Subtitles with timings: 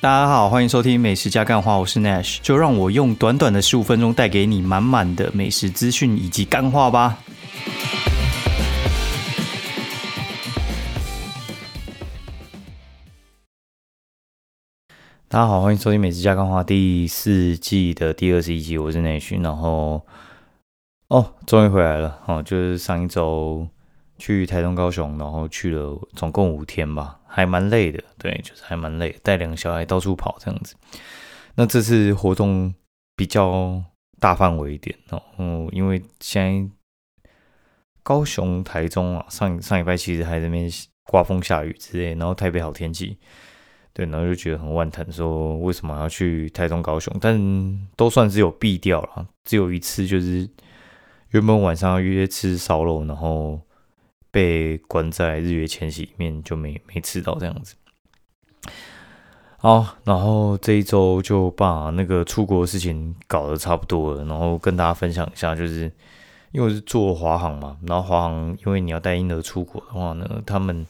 [0.00, 7.18] 大家好，欢迎收听美食加干话，我是 Nash，就让我用短短的十五分钟带给你满满的美食资讯以及干话吧。
[15.26, 20.06] 大家好，欢迎收听美食加干话第四季的第二十一集，我是 Nash，然后
[21.08, 23.66] 哦，终于回来了哦，就是上一周
[24.18, 27.14] 去台东、高雄，然后去了总共五天吧。
[27.30, 30.74] 还蛮累的，对，就是还蛮累，带两个小孩到处跑这样子。
[31.54, 32.74] 那这次活动
[33.14, 33.80] 比较
[34.18, 36.74] 大范围一点哦，嗯，因为现在
[38.02, 40.68] 高雄、台中啊，上上礼拜其实还在那边
[41.04, 43.18] 刮风下雨之类，然后台北好天气，
[43.92, 47.14] 对，然后就觉得很万谈，说为什么要去台中、高雄？
[47.20, 47.38] 但
[47.94, 50.48] 都算是有避掉了，只有一次就是
[51.30, 53.60] 原本晚上约吃烧肉，然后。
[54.38, 57.74] 被关在日月千禧里面，就没没吃到这样子。
[59.56, 65.90] 好，然后这一周就把那个出国的事情搞得差不多了，然后跟大家分享一下，就是
[66.52, 70.86] 因为是做华航嘛，然后华航因为你要带婴儿出国的话呢，他们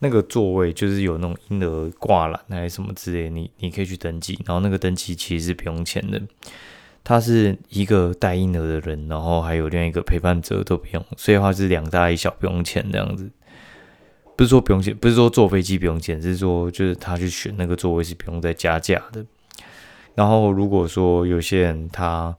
[0.00, 6.20] 那个座位就是有那种婴儿挂篮还是什么之类，你你可以去登记，然后那个登记其实是不用钱的。
[7.02, 13.30] 他是一个带婴儿的人，然后还有另外一个陪伴者都不用，所以话是两大一小不用钱这样子。
[14.36, 19.24] 不是说不用钱，不是说坐飞机不用钱，是说就是他去选那个座位是不用再加价的。
[20.14, 22.36] 然后如果说有些人他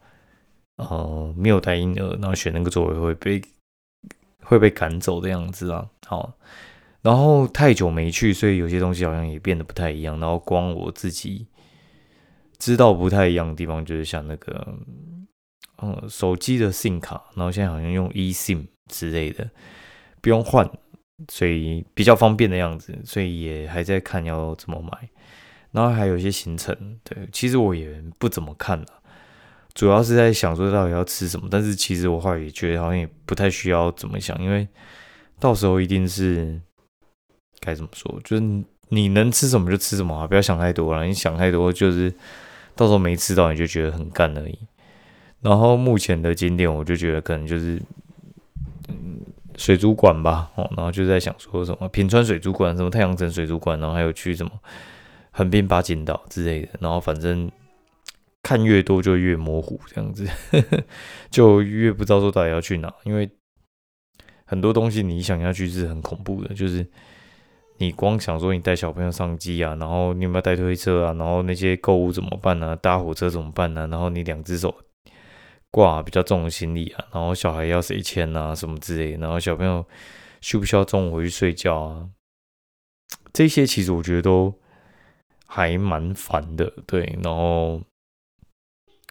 [0.78, 3.42] 呃没有带婴儿，然后选那个座位会被
[4.44, 5.88] 会被赶走的样子啊。
[6.08, 6.34] 好，
[7.02, 10.20] 然后太久没去，所以有些东西好像也变得不太一样。
[10.20, 11.48] 然后光我自己。
[12.62, 14.78] 知道不太一样的地方，就是像那个，
[15.81, 19.50] 嗯，手机的 SIM 卡，然后现在好像用 eSIM 之类的，
[20.22, 20.70] 不用换，
[21.32, 25.10] 所以比较方便的样子，所以也还在看要怎么买。
[25.71, 28.86] 然后还有一些行程，对，其实我也不怎么看了，
[29.73, 31.48] 主要是在想说到底要吃什么。
[31.50, 34.67] 但是其实我后来也觉得好像也不太需要怎么想，因为
[35.39, 36.61] 到时候一定是
[37.60, 41.05] 该怎么说，就是你能吃什么就吃什么啊，不要想太多了。
[41.05, 42.14] 你想太多就是。
[42.76, 44.58] 到时候没吃到，你就觉得很干而已。
[45.42, 47.82] 然后目前的景点，我就觉得可能就是，
[48.87, 49.20] 嗯，
[49.55, 50.52] 水族馆吧。
[50.55, 54.52] 哦，然后就在想说什么平川水族馆、什么太阳城水族馆，然后还有去什么
[55.32, 56.70] 横滨八景岛之类的。
[56.80, 57.52] 然后反正
[58.43, 60.27] 看越多就越模糊，这样子
[61.32, 62.93] 就越不知道说到底要去哪。
[63.03, 63.30] 因为
[64.45, 66.88] 很多东西你想要去是很恐怖的，就是。
[67.81, 71.14] 你光想说你带小朋友上机啊，然后你有没有带推车啊？
[71.14, 72.75] 然后那些购物怎么办呢？
[72.75, 73.87] 搭火车怎么办呢？
[73.87, 74.83] 然后你两只手
[75.71, 79.83] 挂比较重的行李啊，然后小孩要谁牵啊，什么之类，然后小朋友
[80.41, 82.09] 需不需要中午回去睡觉啊？
[83.33, 84.53] 这些其实我觉得都
[85.47, 87.17] 还蛮烦的，对。
[87.23, 87.81] 然后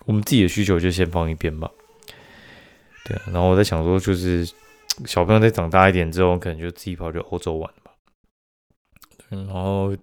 [0.04, 1.68] 我们自己的需求就先放一边吧，
[3.04, 3.18] 对。
[3.32, 4.48] 然后我在想说，就是
[5.06, 7.68] 小朋友再长大一点之后，可能就自己跑去欧洲玩。
[9.30, 9.96] 嗯然后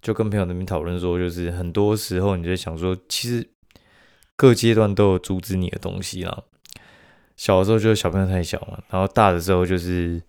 [0.00, 3.46] 就跟朋友那边讨论说，就是很多时候你在想说，其实
[4.36, 6.42] 各阶段都有阻止你的东西啦。
[7.36, 10.22] 小的时候就是小朋友太小嘛，然后大的时候就是，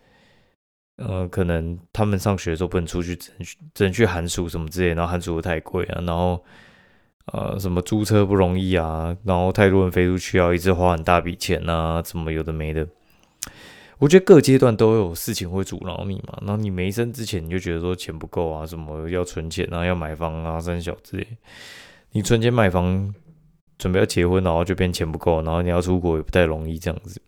[0.97, 6.43] 呃，可能他们上学的时候不能出去，只能去只能去寒暑什么之类，然后寒暑太贵啊，然后
[7.33, 12.87] 呃什么租车不容易啊，然后太多人飞出去要一直花很大笔钱啊，怎么有的没的。
[13.97, 21.25] 我觉得各阶段都有事情会阻挠你嘛，然后你没生之前你就觉得说钱不够啊，什么要存钱啊，要买房啊，生小之类。
[22.11, 23.13] 你存钱买房，
[23.77, 27.21] 准备要结婚，然后就变钱不够，然后你要出国也不太容易这样子。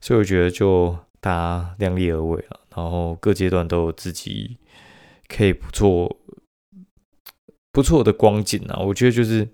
[0.00, 4.56] 所以我觉得就大家量力而为啊，然后各阶段都有自己
[5.28, 6.16] 可以不错
[7.70, 8.80] 不错的光景啊。
[8.80, 9.48] 我觉得就是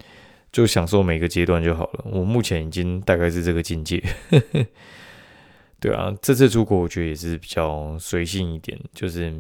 [0.51, 2.05] 就享受每个阶段就好了。
[2.07, 4.03] 我目前已经大概是这个境界。
[5.81, 9.33] 对啊，这次出国我觉得也是比较随性一点，就是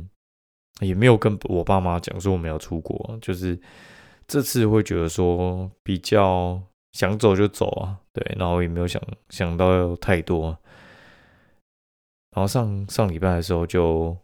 [0.81, 3.61] 也没有跟我爸妈讲说我们要出国，就是
[4.29, 6.63] 这次会觉得说比较
[6.93, 10.57] 想走就走啊，对，然后也没有想想到太多。
[12.37, 14.17] 然后上上礼拜的时候就，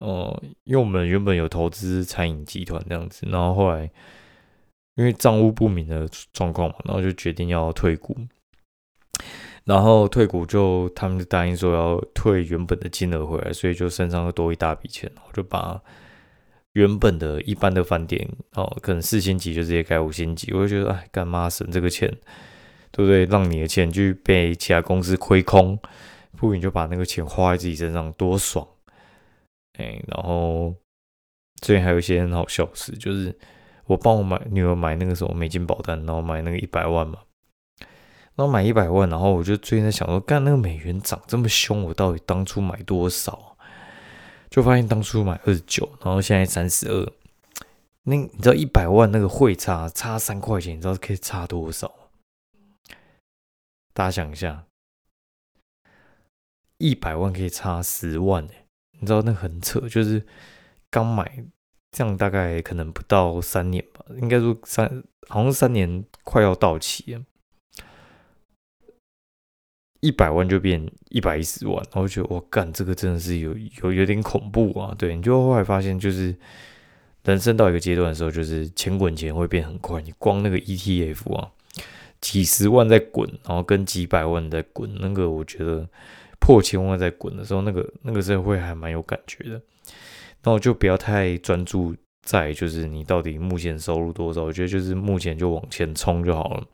[0.00, 3.90] 呃，因为我们原本有投资餐饮集团这样子，然后后来
[4.96, 8.14] 因为账务不明的状况嘛，然后就决定要退股。
[9.66, 15.82] 然后退股就他们就答应说要退原本的金额回来，所以就身上又多一大笔钱，我就把
[16.74, 22.08] 原本的一般的饭店哦，可能四星级就直接改五星级，我就觉得哎，干嘛省这个钱，
[22.92, 23.24] 对不对？
[23.24, 25.76] 让你的钱去被其他公司亏空，
[26.36, 28.64] 不如你就把那个钱花在自己身上，多爽！
[29.78, 30.72] 哎，然后
[31.60, 33.36] 最近还有一些很好笑事，就是
[33.86, 37.18] 我帮我买女儿买那个什么美金保单，然后买那个一百万嘛，
[38.36, 43.56] 然后买一百万，然后我就最近在想说，干那个美元涨这么凶，我到底当初买多少？
[44.50, 47.12] 就发现当初买二十九，然后现在三十二。
[48.04, 51.92] 那你知道一百万那个汇差差三块钱，你知道可以差多少
[53.92, 54.66] 大家想一下，
[56.78, 58.66] 一百万可以差十万哎，
[59.00, 60.24] 你知道那很扯，就是
[60.90, 61.44] 刚买
[61.90, 67.22] 这样大概可能不到三年吧，应该说三好像三年快要到期了，
[70.06, 76.34] 一百万就变一百一十万，然后觉得我干这个真的是有有有点恐怖啊，对，你就后来发现就是。
[77.26, 80.00] 人生到一个阶段的时候，就是钱滚钱会变很快。
[80.00, 81.50] 你光那个 ETF 啊，
[82.20, 85.88] 几十万在滚，然后跟几百万在滚，那个我觉得
[86.38, 89.60] 破千万在滚的时候，那个那个时候会还蛮有感觉的。
[90.44, 96.64] 那我就不要太专注在就是你到底目前收入多少，我觉得就是目前就往前冲就好了。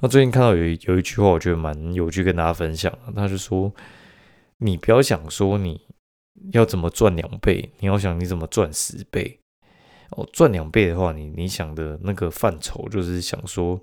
[0.00, 2.96] 那最近看到有一有一句话，我觉得蛮有趣，跟大家分享。
[3.16, 3.72] 他就说，
[4.58, 5.80] 你不要想说你
[6.52, 9.40] 要怎么赚两倍，你要想你怎么赚十倍。
[10.10, 13.80] 哦，赚两倍的话，你你想的那个范畴就是想说，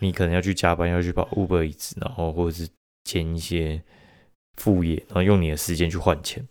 [0.00, 2.68] 你可能要去加班，要去跑 Uber 一次，然后或者是
[3.04, 3.80] 兼一些
[4.56, 6.46] 副业，然后用你的时间去换钱。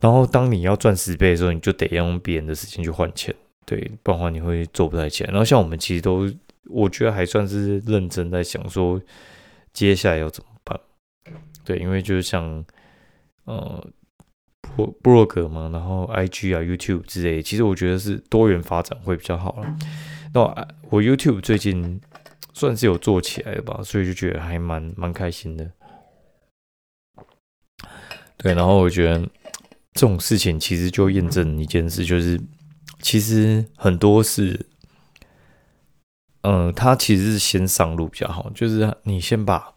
[0.00, 3.34] 然后当你要赚十倍的时候，你就得用别人的时间去换钱，
[3.70, 5.30] 对，不然的话你会做不太起来。
[5.30, 6.28] 然后像我们其实都，
[6.64, 9.00] 我觉得还算是认真在想说，
[9.72, 10.80] 接下来要怎么办？
[11.64, 12.64] 对，因为就是像，
[13.44, 13.86] 呃。
[14.76, 19.76] 博博洛格嘛，然后 I G 啊、YouTube 之类，其实我觉得是多元发展会比较好了。
[20.32, 20.42] 那
[20.90, 22.00] 我 YouTube 最近
[22.52, 25.68] 算是有做起来了吧，所以就觉得还蛮蛮开心的。
[28.36, 29.18] 对，然后我觉得
[29.94, 32.40] 这种事情其实就验证一件事，就是
[33.00, 34.66] 其实很多是，
[36.42, 39.74] 嗯，他其实是先上路比较好，就是你先把。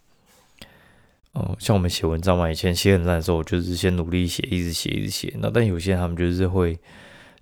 [1.33, 5.33] 哦，像我们写文章嘛，以前写很烂的时候，就是先努力写，一直写，一直写。
[5.39, 6.77] 那但有些人他们就是会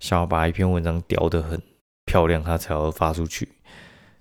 [0.00, 1.60] 想要把一篇文章雕得很
[2.06, 3.46] 漂亮，他才要发出去。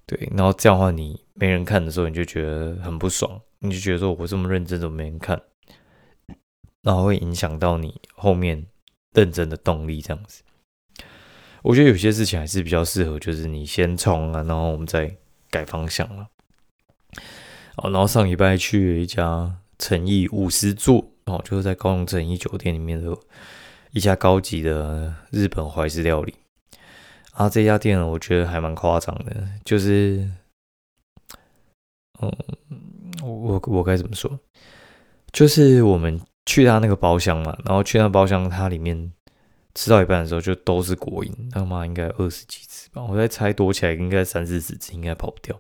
[0.06, 5.42] 对，然后这样的话，你没人看的时候，你就觉得很不爽，你就觉得说我这么认真，怎么没人看？
[6.82, 8.66] 然后会影响到你后面
[9.14, 10.02] 认真的动力。
[10.02, 10.44] 这样子，
[11.64, 15.16] 我觉得有些事情还是比较适合，就是你先冲啊，然后我们再
[15.50, 16.28] 改方向了。
[17.78, 19.58] 哦，然后上礼拜去了一家。
[19.84, 23.18] 诚意五十座哦，就是在高雄诚意酒店里面的
[23.94, 26.36] 一家高级的日本怀石料理。
[27.32, 30.30] 啊，这家店我觉得还蛮夸张的，就是，
[32.22, 32.32] 嗯，
[33.24, 34.40] 我我该怎么说？
[35.32, 39.12] 就是我们去他那个包厢嘛，然后去那包厢，它里面
[39.74, 45.60] 吃到一半的时候就都是果蝇，他妈应该二十几次吧，我在猜多起来应该三四十次，应该跑不掉。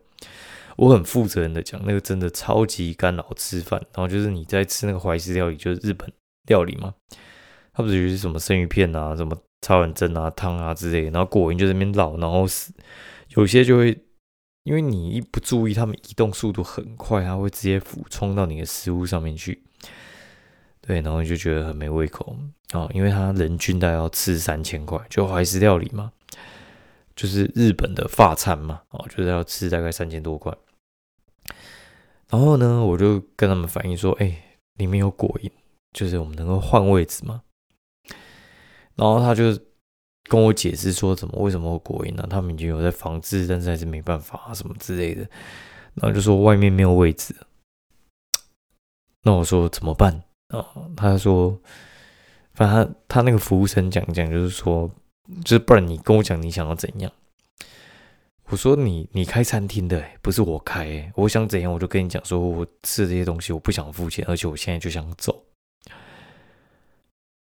[0.77, 3.79] 我很负责任的讲，那个真的超级干扰吃饭。
[3.93, 6.11] 然后就是你在吃那个怀石料理，就是日本
[6.47, 6.93] 料理嘛，
[7.73, 12.71] 它不是有什么生鱼片啊、什么超人蒸啊、汤啊之类的，然后果蝇就在那边绕，然后是
[13.35, 13.97] 有些就会
[14.63, 19.63] 因为你一不注意，他们移动速度很快，它会直接俯冲到你的食物上面去。
[20.79, 22.35] 对，然后你就觉得很没胃口
[22.71, 26.11] 啊，因为他人均大概要吃三千块，就怀石料理嘛。
[27.13, 30.51] 就是日本的发餐嘛，哦，就是要吃大概三千多块。
[32.29, 35.51] 然后呢，我就跟他们反映说，哎，里面有果蝇，
[35.91, 37.43] 就是我们能够换位置吗？
[38.95, 39.57] 然后他就
[40.29, 42.25] 跟我解释说，怎么为什么果蝇呢？
[42.29, 45.21] 他们已经有在防治，但是还是没办法啊什么之类的。
[45.95, 47.35] 然后就说外面没有位置。
[49.23, 50.65] 那我说怎么办啊？
[50.95, 51.59] 他说，
[52.61, 54.89] 反正他他那个服务生讲讲，就是说。
[55.45, 57.09] 就是不然，你跟我讲你想要怎样？
[58.47, 61.09] 我说你你开餐厅的，不是我开。
[61.15, 65.45] 我想怎样，我就跟你讲，说我吃这些东西，我不想付钱，而且我现在就想走。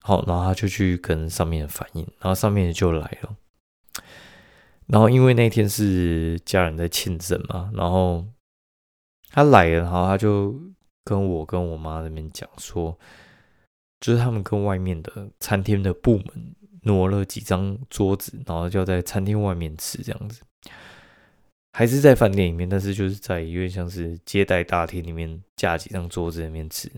[0.01, 3.33] 好，然后他就去跟上面反映，然后上面就来了。
[4.87, 8.25] 然后因为那天是家人在庆生嘛，然后
[9.29, 10.53] 他来了，然后他就
[11.05, 12.97] 跟我跟我妈那边讲说，
[13.99, 16.55] 就是他们跟外面的餐厅的部门。
[16.83, 20.41] 挪了几张桌子，然后就在餐厅外面吃，这样子，
[21.73, 26.89] 还是在饭店里面，但是就是在有点像是接待大厅里面架几张桌子里面吃。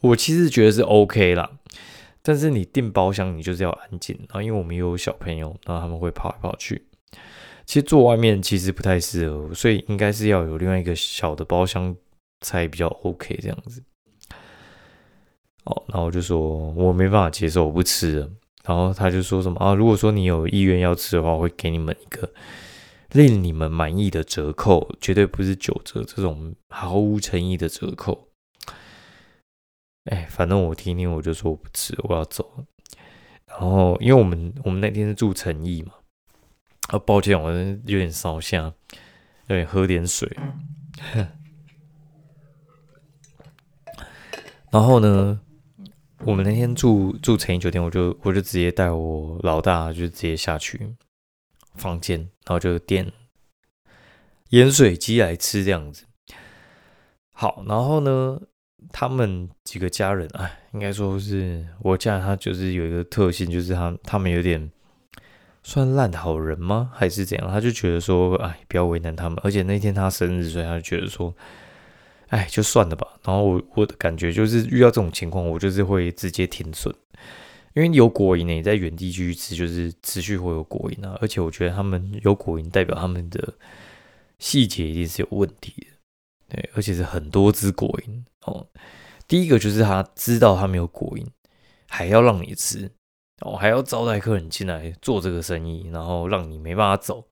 [0.00, 1.58] 我其实觉得是 OK 啦，
[2.22, 6.86] 但是你订包厢，你就是要安静啊，因为我们有小朋友，然后他们会跑来跑去。
[7.66, 11.94] 其实坐外面其实不太适合，所以应该是要有另外一个小的包厢
[12.40, 13.82] 才比较 OK 这样子。
[15.64, 16.38] 哦，然后我就说
[16.72, 18.30] 我没办法接受，我不吃了。
[18.64, 22.32] 然后他就说什么啊，如果说你有意愿要吃的话，我会给你们一个
[23.10, 28.28] 令你们满意的折扣，绝对不是九折这种毫无诚意的折扣。
[30.04, 32.64] 哎，反正我听听，我就说我不吃，我要走了。
[33.46, 35.92] 然后因为我们我们那天是住诚意嘛，
[36.88, 38.72] 啊，抱歉，我有点烧香，
[39.48, 40.28] 有点喝点水。
[44.70, 45.38] 然后呢，
[46.24, 50.94] 我们那天住住诚意酒店，我就我就直接带我老大就直接下去
[51.74, 53.12] 房间，然后就点
[54.50, 56.04] 盐水鸡来吃这样子。
[57.32, 58.40] 好，然后呢，
[58.92, 64.70] 他们几个家人，哎，应该说是我家他就是有一个特性，就是他他们有点
[65.64, 66.92] 算烂好人吗？
[66.94, 67.50] 还是怎样？
[67.50, 69.36] 他就觉得说，哎，不要为难他们。
[69.42, 71.34] 而且那天他生日，所以他就觉得说。
[72.32, 73.06] 哎，就算了吧。
[73.24, 76.94] 然后我我的感觉就是遇到这种情况，我就是会直接停损，
[77.74, 81.18] 因为有果蝇呢，你在原地继续吃，就是持续会有果蝇啊。
[81.20, 83.52] 而且我觉得他们有果蝇，代表他们的
[84.38, 85.74] 细节一定是有问题
[86.48, 88.66] 的，对，而且是很多只果蝇哦。
[89.28, 91.26] 第一个就是他知道他没有果蝇，
[91.90, 92.90] 还要让你吃
[93.42, 97.26] 哦，还要招待客人进来做这个生意，然后让你没办法走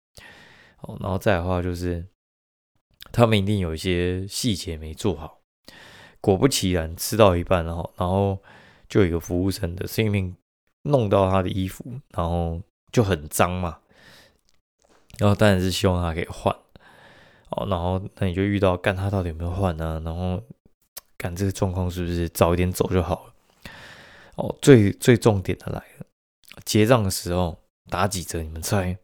[0.82, 0.98] 哦。
[1.00, 2.04] 然后再的话就是。
[3.12, 5.40] 他们一定有一些细节没做好，
[6.20, 8.38] 果不其然，吃到一半，然后，然后
[8.88, 10.36] 就有一个服务生的生命
[10.82, 12.60] 弄到他的衣服，然后
[12.92, 13.80] 就很脏嘛，
[15.18, 16.54] 然后当然是希望他可以换，
[17.50, 20.00] 哦，然后那你就遇到干他到底有没有换呢？
[20.04, 20.42] 然后
[21.16, 23.34] 干这个状况是不是早一点走就好了？
[24.36, 26.06] 哦，最最重点的来了，
[26.64, 28.42] 结账的时候打几折？
[28.42, 28.98] 你们猜？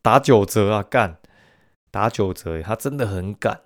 [0.00, 0.82] 打九折啊！
[0.82, 1.18] 干！
[1.92, 3.60] 打九折，他真的很赶。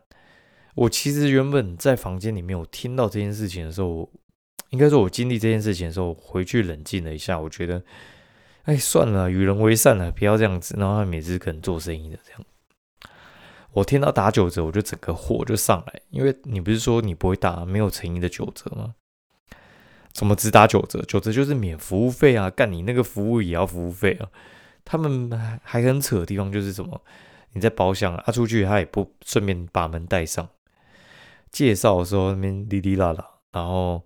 [0.75, 4.11] 我其实原本在房间里面，我听到这件事情的时候，
[4.68, 7.83] 应该说我经历这件事情的时候，回去冷静了一下，我觉得，
[8.64, 10.75] 哎，算了，与人为善了，不要这样子。
[10.76, 12.45] 然后他每次可能做生意的这样，
[13.73, 18.97] 我听到打九折，我就整个火就上来，因为你不是说你不会打没有诚意的九折吗？
[20.12, 21.02] 怎么只打九折？
[21.02, 22.49] 九折就是免服务费啊！
[22.49, 24.28] 干你那个服务也要服务费啊！
[24.83, 25.30] 他们
[25.62, 27.02] 还很扯的地方就是什么？
[27.56, 30.46] 你在包厢啊，出去他也不顺便把门带上。
[31.50, 34.04] 介绍的时候那边哩哩啦啦，然后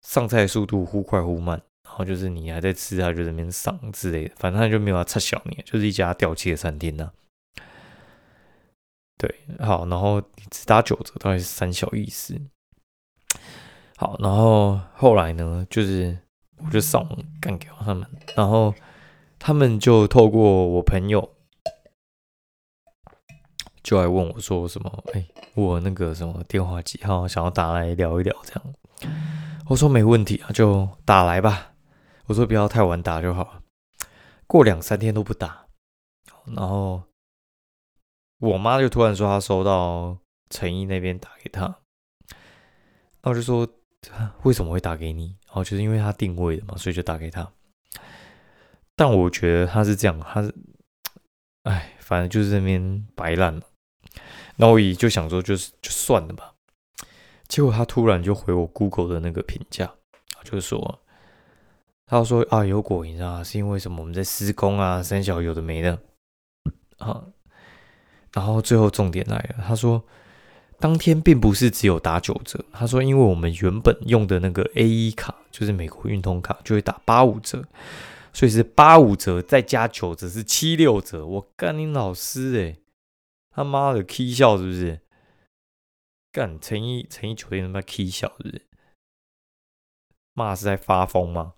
[0.00, 7.12] 上菜速度忽快忽慢，然后就是你还在吃，他就在那边上之类的，反正他就没有要插小你，就是一家吊气的餐厅呐。
[9.16, 10.20] 对，好，然后
[10.50, 12.36] 只打九折，大概是三小意思。
[13.96, 16.18] 好，然后后来呢，就是
[16.56, 18.74] 我就上网干掉他们，然后
[19.38, 21.32] 他们就透过我朋友。
[23.92, 25.04] 就来问我说什么？
[25.12, 25.22] 哎，
[25.52, 27.28] 我那个什么电话几号？
[27.28, 28.74] 想要打来聊一聊这样。
[29.66, 31.74] 我说没问题啊，就打来吧。
[32.24, 33.60] 我说不要太晚打就好。
[34.46, 35.66] 过两三天都不打，
[36.46, 37.02] 然后
[38.38, 40.16] 我妈就突然说她收到
[40.48, 41.80] 陈毅那边打给她，
[43.20, 43.68] 那我就说
[44.44, 45.36] 为什么会打给你？
[45.50, 47.46] 哦，就是因为他定位的嘛，所以就打给他。
[48.96, 50.54] 但我觉得他是这样，他是，
[51.64, 53.62] 哎，反正就是那边白烂了。
[54.56, 56.52] 那我也就想说，就是就算了吧。
[57.48, 59.92] 结果他突然就回我 Google 的那个评价，
[60.44, 61.00] 就是说，
[62.06, 64.00] 他说啊有果蝇啊，是因为什么？
[64.00, 65.98] 我们在施工啊，三小有的没的
[66.98, 67.24] 啊。
[68.32, 70.02] 然后最后重点来了，他说
[70.78, 77.62] 当天并不是只有打九折，他说因为我们原本用的那个 A 一卡，就是美国运通卡，就会打八五折，
[78.32, 81.26] 所以是八五折再加九折是七六折。
[81.26, 82.81] 我干你老师诶。
[83.54, 85.00] 他妈的，K 笑是不是？
[86.32, 88.66] 干成一成一酒店他妈 K 笑是不是？
[90.32, 91.52] 骂是在发疯吗？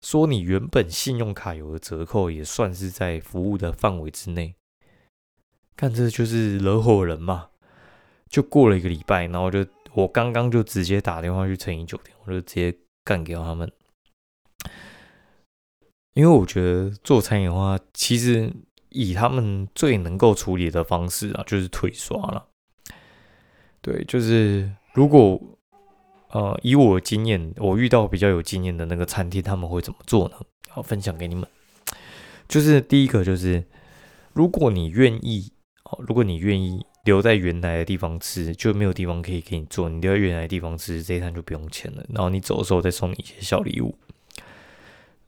[0.00, 4.54] 说你原本信用卡有的折扣也算是在服务的范围之内，
[5.76, 7.50] 看这就是惹火人嘛！
[8.28, 13.70] 就过了一个礼拜，然后就我刚刚就直接打电话去陈一酒店，我就直接干掉他们，
[16.14, 18.54] 因为我觉得做餐饮的话，其实。
[18.90, 22.46] 以他们最能够处理的方式啊，就是退刷了。
[23.80, 25.40] 对，就是如果
[26.30, 30.36] 呃，以我经验，我遇到比较有经验的那个餐厅，他们会怎么做呢？
[30.68, 31.44] 好，分享给你们。
[32.46, 33.64] 就是第一个，就是
[34.32, 35.52] 如果你愿意
[35.84, 42.04] 哦，如果你愿意留在原来的地方吃，就没有地方可以给你做，你留在原来的地方吃，这一餐就不用钱了。
[42.10, 43.96] 然后你走的时候再送你一些小礼物。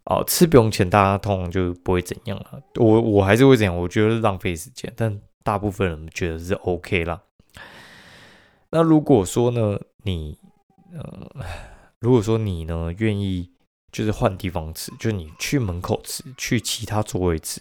[0.04, 2.60] 哦，吃不用钱，大家通常就不会怎样了。
[2.76, 7.22] 我我还是会怎样，我觉得浪费时间，但大部分人觉得是 OK 啦。
[8.70, 10.38] 那如果说呢，你
[10.92, 11.30] 呃，
[12.00, 13.52] 如果说你呢愿意
[13.92, 17.60] 就是换地方吃，就你去门口吃，去其他座位吃，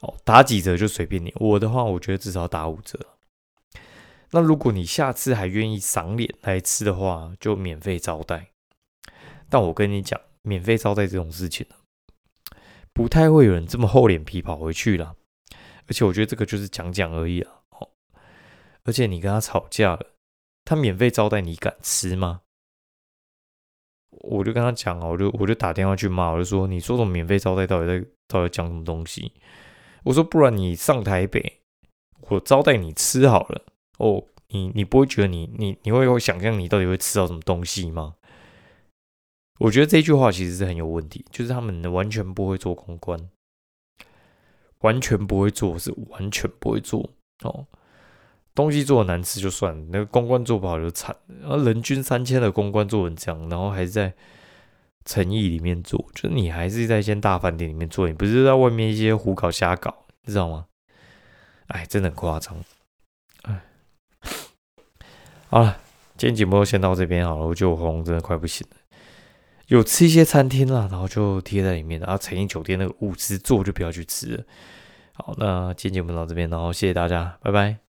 [0.00, 1.32] 哦，打几折就随便你。
[1.36, 2.98] 我的话，我觉得至少打五折。
[4.32, 8.48] 那如果你下次还愿意赏脸来吃的话，就免费招待。
[9.48, 11.76] 但我跟你讲，免费招待这种事情呢，
[12.94, 15.14] 不太会有人这么厚脸皮跑回去了。
[15.86, 17.52] 而且我觉得这个就是讲讲而已啊。
[17.70, 17.88] 哦，
[18.84, 20.06] 而且你跟他吵架了，
[20.64, 22.40] 他免费招待你敢吃吗？
[24.10, 29.32] 我就跟他讲啊，我就我就打电话去骂，我就说你说什么免费招待到底在到底讲什么东西？
[30.04, 31.60] 我说不然你上台北，
[32.28, 33.62] 我招待你吃好了
[33.98, 34.24] 哦。
[34.50, 38.14] 你你不会觉得你你你会会想象你到底会吃到什么东西吗？
[39.58, 43.28] 我觉得这句话其实是很有问题，就是他们完全不会做公关，
[44.80, 47.10] 完全不会做，是完全不会做
[47.42, 47.66] 哦。
[48.54, 51.16] 东西做的难吃就算了，那个公关做不好就惨。
[51.40, 54.12] 然后人均三千的公关做成这样，然后还是在
[55.04, 60.66] 诚意里面做，就是你还是在一间大饭店里面做，你不是在外面一些胡搞瞎搞，你知道吗？
[61.68, 62.56] 哎，真的很夸张。
[63.42, 63.60] 哎，
[65.48, 65.80] 好了，
[66.16, 67.46] 今天节目就先到这边好了。
[67.46, 68.76] 我觉得我喉咙真的快不行了。
[69.68, 74.44] 有吃一些餐厅啦，然后就贴在里面，然后诚意酒店那个物资做就不要去吃了。
[75.14, 77.87] 好，那今天节目到这边，然后谢谢大家，拜拜。